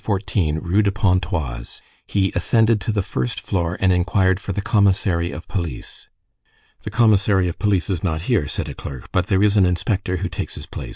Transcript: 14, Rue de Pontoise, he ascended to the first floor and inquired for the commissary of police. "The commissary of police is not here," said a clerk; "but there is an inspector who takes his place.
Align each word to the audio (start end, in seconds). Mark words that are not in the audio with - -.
14, 0.03 0.57
Rue 0.57 0.81
de 0.81 0.91
Pontoise, 0.91 1.79
he 2.07 2.31
ascended 2.33 2.81
to 2.81 2.91
the 2.91 3.03
first 3.03 3.39
floor 3.39 3.77
and 3.79 3.93
inquired 3.93 4.39
for 4.39 4.51
the 4.51 4.59
commissary 4.59 5.29
of 5.31 5.47
police. 5.47 6.09
"The 6.81 6.89
commissary 6.89 7.47
of 7.47 7.59
police 7.59 7.87
is 7.87 8.03
not 8.03 8.23
here," 8.23 8.47
said 8.47 8.67
a 8.67 8.73
clerk; 8.73 9.09
"but 9.11 9.27
there 9.27 9.43
is 9.43 9.55
an 9.55 9.65
inspector 9.67 10.17
who 10.17 10.27
takes 10.27 10.55
his 10.55 10.65
place. 10.65 10.89